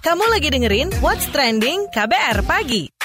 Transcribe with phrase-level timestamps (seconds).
[0.00, 2.99] Kamu lagi dengerin What's Trending KBR Pagi.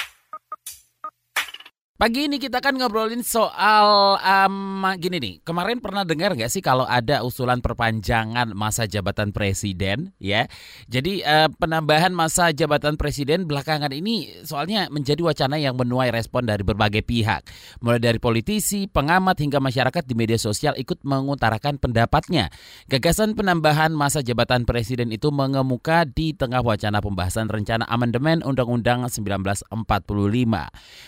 [1.96, 5.34] Pagi ini kita akan ngobrolin soal um, gini nih.
[5.40, 10.44] Kemarin pernah dengar nggak sih kalau ada usulan perpanjangan masa jabatan presiden ya?
[10.92, 16.60] Jadi uh, penambahan masa jabatan presiden belakangan ini soalnya menjadi wacana yang menuai respon dari
[16.68, 17.48] berbagai pihak.
[17.80, 22.52] Mulai dari politisi, pengamat hingga masyarakat di media sosial ikut mengutarakan pendapatnya.
[22.92, 29.72] Gagasan penambahan masa jabatan presiden itu mengemuka di tengah wacana pembahasan rencana amandemen Undang-Undang 1945.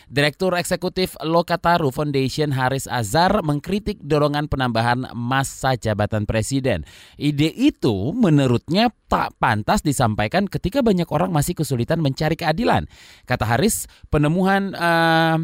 [0.08, 6.86] Direktur Eksekutif Eksekutif Lokataru Foundation Haris Azhar mengkritik dorongan penambahan masa jabatan presiden.
[7.18, 12.86] Ide itu menurutnya tak pantas disampaikan ketika banyak orang masih kesulitan mencari keadilan.
[13.26, 15.42] Kata Haris, penemuan uh,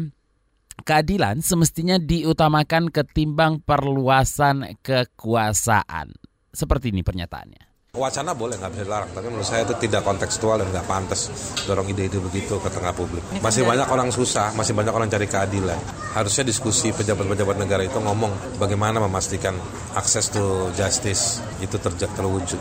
[0.87, 6.15] keadilan semestinya diutamakan ketimbang perluasan kekuasaan.
[6.55, 7.74] Seperti ini pernyataannya.
[7.95, 11.31] Wacana boleh nggak bisa dilarang, tapi menurut saya itu tidak kontekstual dan nggak pantas
[11.63, 13.23] dorong ide-ide begitu ke tengah publik.
[13.39, 15.79] Masih banyak orang susah, masih banyak orang cari keadilan.
[16.11, 19.55] Harusnya diskusi pejabat-pejabat negara itu ngomong bagaimana memastikan
[19.95, 22.59] akses to justice itu terwujud.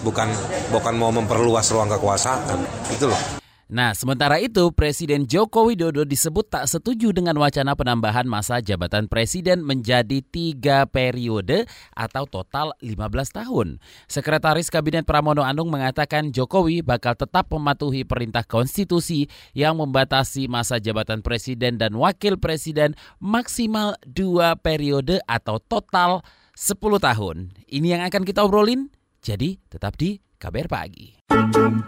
[0.00, 0.28] Bukan
[0.72, 2.58] bukan mau memperluas ruang kekuasaan,
[2.96, 3.41] itu loh.
[3.72, 9.64] Nah, sementara itu Presiden Joko Widodo disebut tak setuju dengan wacana penambahan masa jabatan presiden
[9.64, 11.64] menjadi tiga periode
[11.96, 13.80] atau total 15 tahun.
[14.12, 21.24] Sekretaris Kabinet Pramono Anung mengatakan Jokowi bakal tetap mematuhi perintah konstitusi yang membatasi masa jabatan
[21.24, 22.92] presiden dan wakil presiden
[23.24, 26.20] maksimal dua periode atau total
[26.52, 27.56] 10 tahun.
[27.72, 28.92] Ini yang akan kita obrolin,
[29.24, 31.06] jadi tetap di KBR Pagi.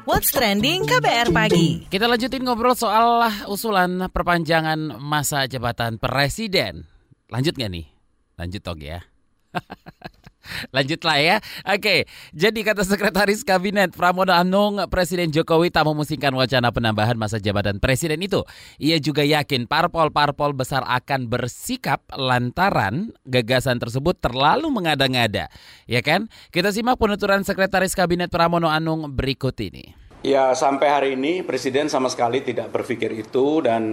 [0.07, 1.91] What's Trending KBR Pagi.
[1.91, 6.87] Kita lanjutin ngobrol soal usulan perpanjangan masa jabatan presiden.
[7.35, 7.87] Lanjut nggak nih?
[8.39, 9.03] Lanjut dong ya.
[10.77, 11.37] Lanjutlah ya.
[11.65, 12.05] Oke,
[12.37, 18.21] jadi kata Sekretaris Kabinet Pramono Anung, Presiden Jokowi tak memusingkan wacana penambahan masa jabatan presiden
[18.21, 18.45] itu.
[18.77, 25.49] Ia juga yakin parpol-parpol besar akan bersikap lantaran gagasan tersebut terlalu mengada-ngada.
[25.89, 26.29] Ya kan?
[26.53, 30.04] Kita simak penuturan Sekretaris Kabinet Pramono Anung berikut ini.
[30.25, 33.85] Ya sampai hari ini Presiden sama sekali tidak berpikir itu dan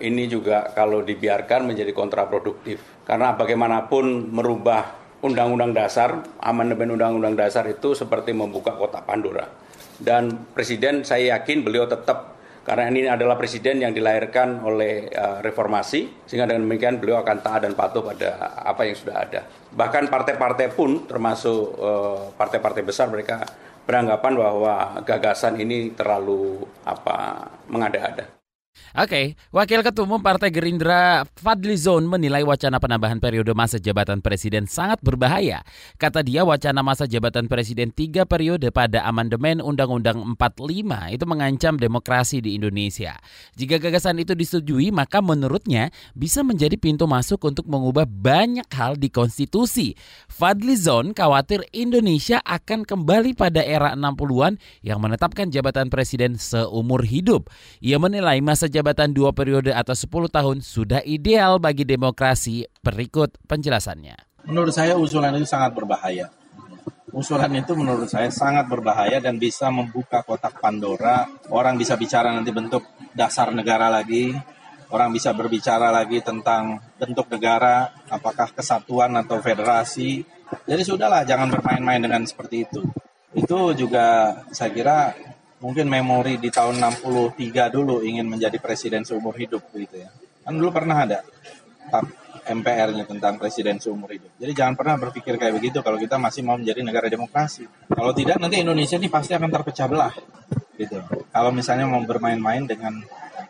[0.00, 2.80] ini juga kalau dibiarkan menjadi kontraproduktif.
[3.04, 4.88] Karena bagaimanapun merubah
[5.20, 9.44] Undang-Undang Dasar, amandemen Undang-Undang Dasar itu seperti membuka kotak Pandora.
[10.00, 16.28] Dan Presiden saya yakin beliau tetap karena ini adalah presiden yang dilahirkan oleh uh, reformasi
[16.28, 19.40] sehingga dengan demikian beliau akan taat dan patuh pada apa yang sudah ada.
[19.72, 23.40] Bahkan partai-partai pun termasuk uh, partai-partai besar mereka
[23.88, 24.74] beranggapan bahwa
[25.08, 28.37] gagasan ini terlalu apa mengada-ada.
[28.96, 34.64] Oke, Wakil Ketua Umum Partai Gerindra Fadli Zon menilai wacana penambahan periode masa jabatan presiden
[34.64, 35.60] sangat berbahaya.
[36.00, 42.40] Kata dia wacana masa jabatan presiden tiga periode pada amandemen Undang-Undang 45 itu mengancam demokrasi
[42.40, 43.18] di Indonesia.
[43.60, 49.10] Jika gagasan itu disetujui, maka menurutnya bisa menjadi pintu masuk untuk mengubah banyak hal di
[49.12, 49.98] konstitusi.
[50.30, 57.50] Fadli Zon khawatir Indonesia akan kembali pada era 60-an yang menetapkan jabatan presiden seumur hidup.
[57.82, 62.68] Ia menilai masa jabatan dua periode atau 10 tahun sudah ideal bagi demokrasi.
[62.84, 64.44] Berikut penjelasannya.
[64.48, 66.32] Menurut saya usulan itu sangat berbahaya.
[67.08, 71.24] Usulan itu menurut saya sangat berbahaya dan bisa membuka kotak Pandora.
[71.48, 72.84] Orang bisa bicara nanti bentuk
[73.16, 74.36] dasar negara lagi.
[74.88, 80.24] Orang bisa berbicara lagi tentang bentuk negara, apakah kesatuan atau federasi.
[80.64, 82.80] Jadi sudahlah, jangan bermain-main dengan seperti itu.
[83.36, 85.12] Itu juga saya kira
[85.58, 90.10] mungkin memori di tahun 63 dulu ingin menjadi presiden seumur hidup gitu ya.
[90.46, 91.20] Kan dulu pernah ada
[92.48, 94.32] MPR-nya tentang presiden seumur hidup.
[94.40, 97.68] Jadi jangan pernah berpikir kayak begitu kalau kita masih mau menjadi negara demokrasi.
[97.92, 100.14] Kalau tidak nanti Indonesia ini pasti akan terpecah belah
[100.78, 101.02] gitu.
[101.34, 103.02] Kalau misalnya mau bermain-main dengan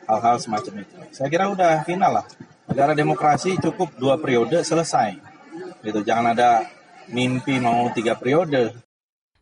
[0.08, 0.96] hal-hal semacam itu.
[1.12, 2.26] Saya kira udah final lah.
[2.68, 5.14] Negara demokrasi cukup dua periode selesai.
[5.84, 6.00] Gitu.
[6.02, 6.64] Jangan ada
[7.12, 8.87] mimpi mau tiga periode.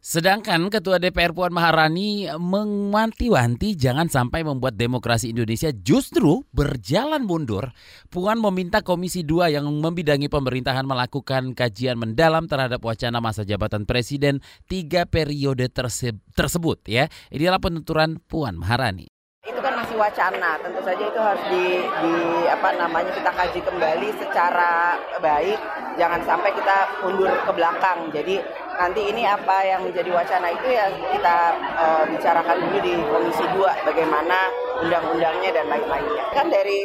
[0.06, 7.74] Sedangkan Ketua DPR Puan Maharani mewanti-wanti jangan sampai membuat demokrasi Indonesia justru berjalan mundur.
[8.06, 14.38] Puan meminta Komisi 2 yang membidangi pemerintahan melakukan kajian mendalam terhadap wacana masa jabatan presiden
[14.70, 16.86] tiga periode terse tersebut.
[16.86, 19.10] Ya, inilah penuturan Puan Maharani
[19.46, 22.14] itu kan masih wacana tentu saja itu harus di, di
[22.50, 25.58] apa namanya kita kaji kembali secara baik
[25.94, 26.76] jangan sampai kita
[27.06, 28.42] mundur ke belakang jadi
[28.76, 31.36] nanti ini apa yang menjadi wacana itu ya kita
[31.76, 34.38] uh, bicarakan dulu di Komisi 2 bagaimana
[34.84, 36.24] undang-undangnya dan lain-lainnya.
[36.36, 36.84] Kan dari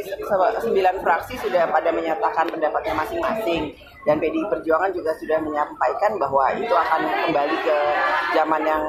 [0.64, 3.76] sembilan fraksi sudah pada menyatakan pendapatnya masing-masing.
[4.02, 7.78] dan PDI Perjuangan juga sudah menyampaikan bahwa itu akan kembali ke
[8.34, 8.82] zaman yang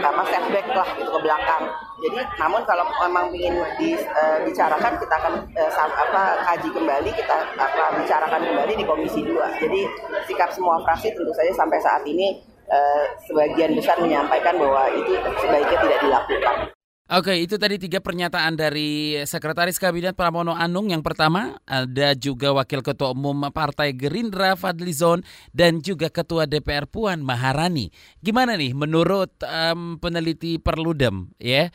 [0.00, 1.68] apa setback lah gitu ke belakang.
[2.04, 6.22] Jadi namun kalau memang ingin dibicarakan uh, kita akan uh, apa
[6.52, 9.32] kaji kembali kita apa bicarakan kembali di Komisi 2.
[9.64, 9.80] Jadi
[10.28, 15.80] sikap semua fraksi tentu saja sampai saat ini uh, sebagian besar menyampaikan bahwa itu sebaiknya
[15.80, 16.73] tidak dilakukan.
[17.04, 20.88] Oke, itu tadi tiga pernyataan dari Sekretaris Kabinet Pramono Anung.
[20.88, 25.20] Yang pertama, ada juga Wakil Ketua Umum Partai Gerindra Fadlizon
[25.52, 27.92] dan juga Ketua DPR Puan Maharani.
[28.24, 31.68] Gimana nih menurut um, peneliti Perludem ya?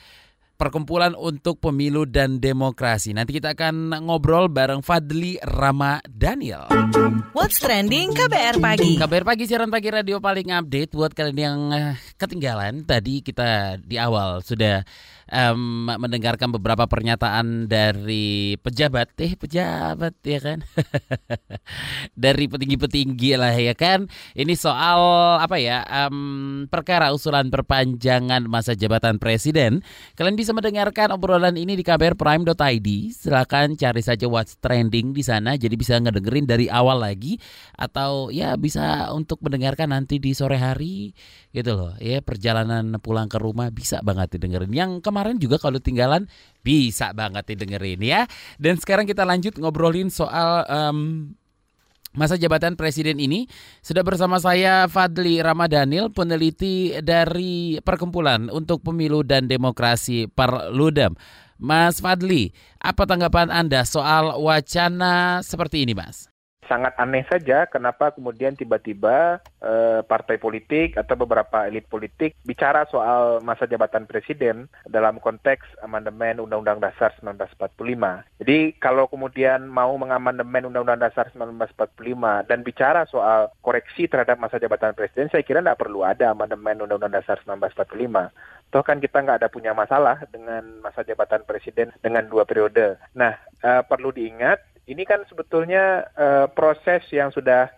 [0.57, 3.13] Perkumpulan untuk Pemilu dan Demokrasi.
[3.13, 6.67] Nanti kita akan ngobrol bareng Fadli Rama Daniel.
[7.37, 8.97] What's trending KBR pagi?
[8.97, 12.83] KBR pagi siaran pagi radio paling update buat kalian yang eh, ketinggalan.
[12.83, 14.83] Tadi kita di awal sudah
[15.29, 20.59] um, mendengarkan beberapa pernyataan dari pejabat, eh pejabat ya kan,
[22.27, 24.09] dari petinggi-petinggi lah ya kan.
[24.33, 24.99] Ini soal
[25.39, 29.85] apa ya, um, perkara usulan perpanjangan masa jabatan presiden.
[30.17, 32.89] Kalian bisa mendengarkan obrolan ini di kbrprime.id.
[33.13, 37.37] Silakan cari saja what's trending di sana, jadi bisa ngedengerin dari awal lagi
[37.77, 41.13] atau ya bisa untuk mendengarkan nanti di sore hari
[41.53, 41.93] gitu loh.
[42.01, 44.73] Ya perjalanan pulang ke rumah bisa banget didengerin.
[44.73, 46.31] Yang kemarin kemarin juga kalau tinggalan
[46.63, 48.23] bisa banget didengerin ya.
[48.55, 51.35] Dan sekarang kita lanjut ngobrolin soal um,
[52.15, 53.51] masa jabatan presiden ini.
[53.83, 61.19] Sudah bersama saya Fadli Ramadhanil, peneliti dari Perkumpulan untuk Pemilu dan Demokrasi Perludem.
[61.59, 66.28] Mas Fadli, apa tanggapan Anda soal wacana seperti ini, Mas?
[66.69, 73.41] Sangat aneh saja kenapa kemudian tiba-tiba eh, partai politik atau beberapa elit politik bicara soal
[73.41, 78.45] masa jabatan presiden dalam konteks amandemen Undang-Undang Dasar 1945.
[78.45, 84.93] Jadi kalau kemudian mau mengamandemen Undang-Undang Dasar 1945 dan bicara soal koreksi terhadap masa jabatan
[84.93, 88.29] presiden, saya kira tidak perlu ada amandemen Undang-Undang Dasar 1945.
[88.69, 93.01] Toh kan kita nggak ada punya masalah dengan masa jabatan presiden dengan dua periode.
[93.17, 93.33] Nah,
[93.65, 97.69] uh, perlu diingat ini kan sebetulnya uh, proses yang sudah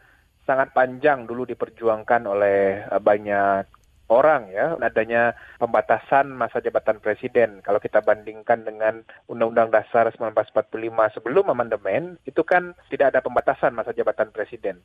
[0.47, 3.67] sangat panjang dulu diperjuangkan oleh uh, banyak
[4.11, 7.63] orang ya adanya pembatasan masa jabatan presiden.
[7.63, 13.95] Kalau kita bandingkan dengan Undang-Undang Dasar 1945 sebelum amandemen itu kan tidak ada pembatasan masa
[13.95, 14.83] jabatan presiden.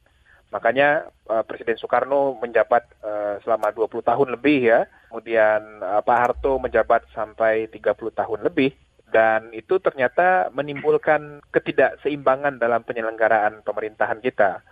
[0.54, 4.86] Makanya uh, Presiden Soekarno menjabat uh, selama 20 tahun lebih ya.
[5.10, 12.82] Kemudian uh, Pak Harto menjabat sampai 30 tahun lebih dan itu ternyata menimbulkan ketidakseimbangan dalam
[12.82, 14.62] penyelenggaraan pemerintahan kita.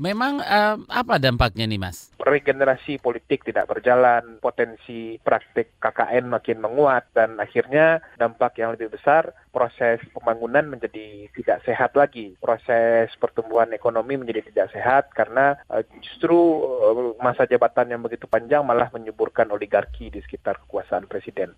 [0.00, 2.10] Memang uh, apa dampaknya nih Mas?
[2.18, 9.30] Regenerasi politik tidak berjalan, potensi praktik KKN makin menguat dan akhirnya dampak yang lebih besar
[9.52, 12.34] proses pembangunan menjadi tidak sehat lagi.
[12.40, 18.64] Proses pertumbuhan ekonomi menjadi tidak sehat karena uh, justru uh, masa jabatan yang begitu panjang
[18.64, 21.54] malah menyuburkan oligarki di sekitar kekuasaan presiden.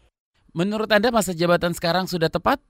[0.53, 2.61] Menurut Anda masa jabatan sekarang sudah tepat?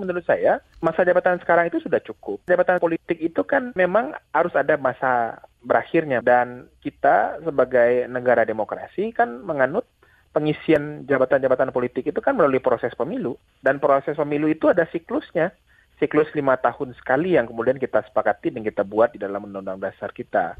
[0.00, 2.40] Menurut saya, masa jabatan sekarang itu sudah cukup.
[2.48, 9.44] Jabatan politik itu kan memang harus ada masa berakhirnya dan kita sebagai negara demokrasi kan
[9.44, 9.84] menganut
[10.32, 15.52] pengisian jabatan-jabatan politik itu kan melalui proses pemilu dan proses pemilu itu ada siklusnya
[15.96, 20.12] siklus lima tahun sekali yang kemudian kita sepakati dan kita buat di dalam undang-undang dasar
[20.12, 20.56] kita.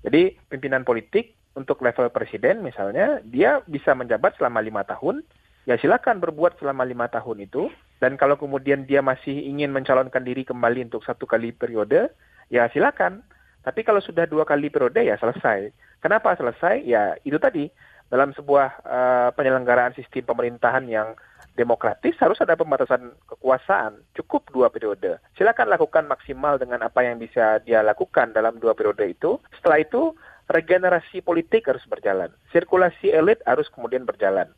[0.00, 5.24] Jadi pimpinan politik untuk level presiden misalnya dia bisa menjabat selama lima tahun
[5.68, 7.68] ya silakan berbuat selama lima tahun itu.
[7.98, 12.14] Dan kalau kemudian dia masih ingin mencalonkan diri kembali untuk satu kali periode,
[12.48, 13.20] ya silakan.
[13.66, 15.74] Tapi kalau sudah dua kali periode ya selesai.
[15.98, 16.86] Kenapa selesai?
[16.86, 17.68] Ya itu tadi
[18.08, 21.12] dalam sebuah uh, penyelenggaraan sistem pemerintahan yang
[21.58, 23.98] demokratis harus ada pembatasan kekuasaan.
[24.14, 25.18] Cukup dua periode.
[25.34, 29.42] Silakan lakukan maksimal dengan apa yang bisa dia lakukan dalam dua periode itu.
[29.58, 30.14] Setelah itu
[30.46, 32.30] regenerasi politik harus berjalan.
[32.54, 34.48] Sirkulasi elit harus kemudian berjalan.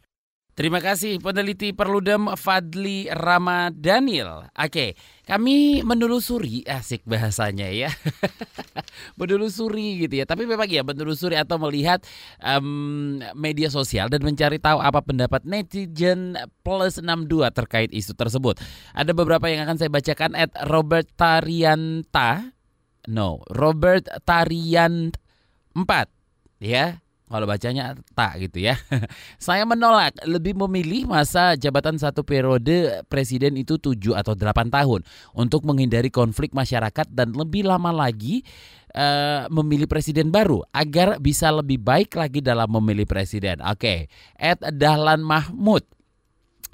[0.58, 4.50] Terima kasih peneliti Perludem Fadli Ramadhanil.
[4.50, 7.88] Oke, kami menelusuri asik bahasanya ya.
[9.20, 10.26] menelusuri gitu ya.
[10.26, 12.02] Tapi memang ya menelusuri atau melihat
[12.42, 16.34] um, media sosial dan mencari tahu apa pendapat netizen
[16.66, 18.58] plus 62 terkait isu tersebut.
[18.92, 22.52] Ada beberapa yang akan saya bacakan at Robert Tarianta.
[23.08, 25.14] No, Robert Tarian
[25.72, 26.10] 4
[26.60, 28.74] ya kalau bacanya tak gitu ya.
[29.38, 35.06] Saya menolak lebih memilih masa jabatan satu periode presiden itu 7 atau 8 tahun
[35.38, 38.42] untuk menghindari konflik masyarakat dan lebih lama lagi
[38.98, 43.62] uh, memilih presiden baru agar bisa lebih baik lagi dalam memilih presiden.
[43.62, 44.10] Oke.
[44.34, 45.99] Ed Dahlan Mahmud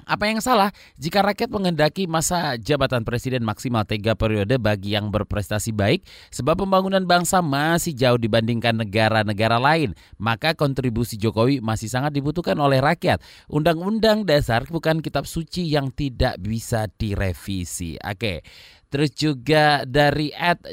[0.07, 5.75] Apa yang salah jika rakyat menghendaki masa jabatan presiden maksimal tiga periode bagi yang berprestasi
[5.75, 12.55] baik, sebab pembangunan bangsa masih jauh dibandingkan negara-negara lain, maka kontribusi Jokowi masih sangat dibutuhkan
[12.55, 13.19] oleh rakyat.
[13.51, 17.99] Undang-undang dasar bukan kitab suci yang tidak bisa direvisi.
[17.99, 18.47] Oke,
[18.87, 20.63] terus juga dari at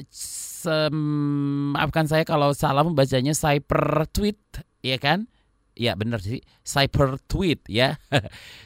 [1.74, 4.38] maafkan saya kalau salah membacanya cyber tweet,
[4.78, 5.26] ya kan?
[5.74, 7.98] Ya benar sih, cyber tweet ya.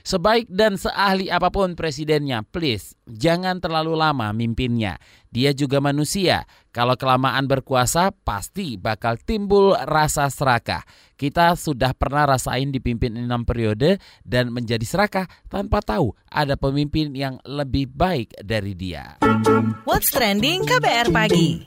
[0.08, 5.00] Sebaik dan seahli apa pun presidennya, please jangan terlalu lama mimpinnya.
[5.28, 6.44] Dia juga manusia.
[6.72, 10.84] Kalau kelamaan berkuasa pasti bakal timbul rasa serakah.
[11.16, 17.40] Kita sudah pernah rasain dipimpin enam periode dan menjadi serakah tanpa tahu ada pemimpin yang
[17.44, 19.16] lebih baik dari dia.
[19.88, 21.66] What's trending KBR pagi?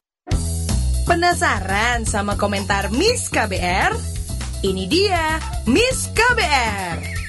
[1.05, 4.20] Penasaran sama komentar Miss KBR?
[4.61, 7.20] Ini dia Miss KBR.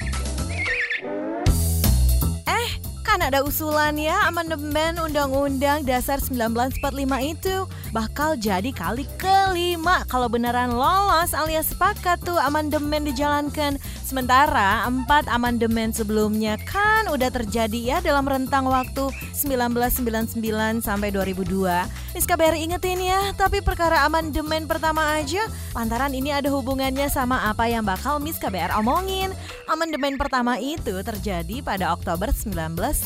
[3.13, 6.81] Kan ada usulan ya amandemen Undang-Undang Dasar 1945
[7.21, 13.77] itu bakal jadi kali kelima kalau beneran lolos alias sepakat tuh amandemen dijalankan.
[14.01, 22.17] Sementara empat amandemen sebelumnya kan udah terjadi ya dalam rentang waktu 1999 sampai 2002.
[22.17, 25.45] Miss KBR ingetin ya, tapi perkara amandemen pertama aja
[25.77, 29.29] lantaran ini ada hubungannya sama apa yang bakal Miss KBR omongin.
[29.69, 32.33] Amandemen pertama itu terjadi pada Oktober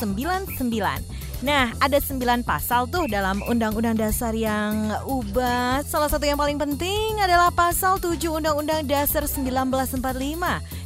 [0.06, 1.04] 1999.
[1.46, 5.86] Nah, ada sembilan pasal tuh dalam Undang-Undang Dasar yang ubah.
[5.86, 10.02] Salah satu yang paling penting adalah pasal 7 Undang-Undang Dasar 1945.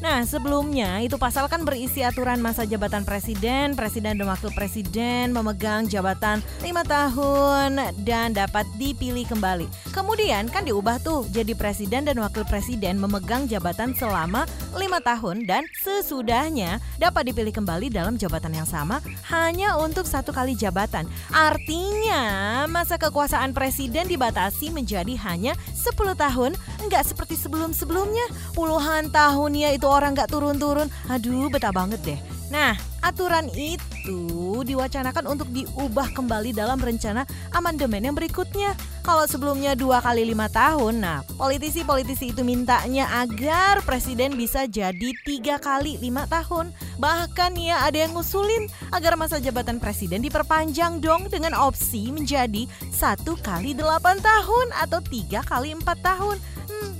[0.03, 5.87] Nah, sebelumnya itu pasal kan berisi aturan masa jabatan presiden, presiden dan wakil presiden memegang
[5.87, 9.71] jabatan lima tahun dan dapat dipilih kembali.
[9.95, 14.43] Kemudian kan diubah tuh jadi presiden dan wakil presiden memegang jabatan selama
[14.75, 18.99] lima tahun dan sesudahnya dapat dipilih kembali dalam jabatan yang sama
[19.31, 21.05] hanya untuk satu kali kali jabatan.
[21.29, 26.57] Artinya masa kekuasaan presiden dibatasi menjadi hanya 10 tahun,
[26.89, 28.25] nggak seperti sebelum-sebelumnya.
[28.57, 30.89] Puluhan tahun ya itu orang nggak turun-turun.
[31.13, 32.19] Aduh betah banget deh.
[32.49, 38.73] Nah, aturan itu diwacanakan untuk diubah kembali dalam rencana amandemen yang berikutnya.
[39.01, 45.57] Kalau sebelumnya dua kali lima tahun, nah politisi-politisi itu mintanya agar presiden bisa jadi tiga
[45.57, 46.69] kali lima tahun.
[47.01, 53.33] Bahkan ya ada yang ngusulin agar masa jabatan presiden diperpanjang dong dengan opsi menjadi satu
[53.41, 56.37] kali delapan tahun atau tiga kali empat tahun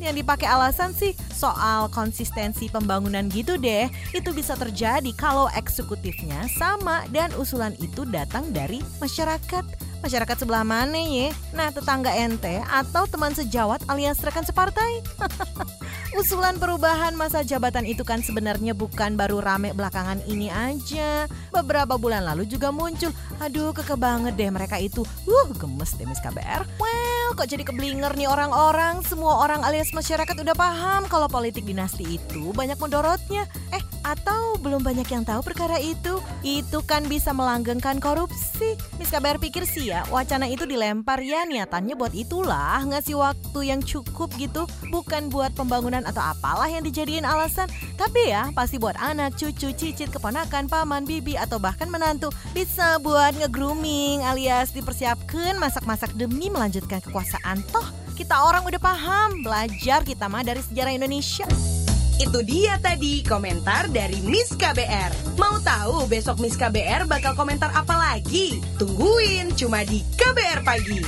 [0.01, 3.87] yang dipakai alasan sih soal konsistensi pembangunan gitu deh.
[4.11, 9.91] Itu bisa terjadi kalau eksekutifnya sama dan usulan itu datang dari masyarakat.
[10.01, 11.29] Masyarakat sebelah mana ya?
[11.53, 15.05] Nah, tetangga ente atau teman sejawat alias rekan separtai?
[16.19, 21.29] Usulan perubahan masa jabatan itu kan sebenarnya bukan baru rame belakangan ini aja.
[21.53, 23.13] Beberapa bulan lalu juga muncul.
[23.39, 25.05] Aduh, keke banget deh mereka itu.
[25.29, 26.65] Uh, gemes deh Miss KBR.
[26.81, 28.99] Well, kok jadi keblinger nih orang-orang.
[29.07, 33.47] Semua orang alias masyarakat udah paham kalau politik dinasti itu banyak mendorotnya.
[33.71, 36.19] Eh, atau belum banyak yang tahu perkara itu?
[36.43, 38.75] Itu kan bisa melanggengkan korupsi.
[38.99, 42.83] Miss KBR pikir sih ya, wacana itu dilempar ya niatannya buat itulah.
[42.83, 44.67] Ngasih waktu yang cukup gitu.
[44.91, 47.71] Bukan buat pembangunan atau apalah yang dijadiin alasan.
[47.95, 53.31] Tapi ya pasti buat anak, cucu, cicit, keponakan, paman, bibi atau bahkan menantu bisa buat
[53.39, 57.63] nge-grooming alias dipersiapkan masak-masak demi melanjutkan kekuasaan.
[57.71, 57.87] Toh
[58.21, 61.80] kita orang udah paham, belajar kita mah dari sejarah Indonesia.
[62.21, 65.41] Itu dia tadi komentar dari Miss KBR.
[65.41, 68.61] Mau tahu besok Miss KBR bakal komentar apa lagi?
[68.77, 71.01] Tungguin cuma di KBR Pagi.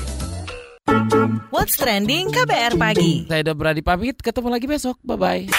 [1.54, 3.30] What's Trending KBR Pagi.
[3.30, 4.98] Saya udah berani pamit, ketemu lagi besok.
[5.06, 5.54] Bye-bye.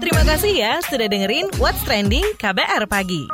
[0.00, 3.28] Terima kasih ya sudah dengerin What's Trending KBR Pagi.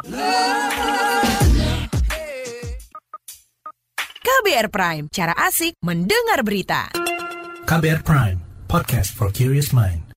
[4.18, 6.90] KBR Prime, cara asik mendengar berita.
[7.62, 10.09] KBR Prime, podcast for curious mind.